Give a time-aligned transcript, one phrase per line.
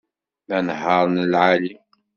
[0.47, 1.71] D anehhar n lεali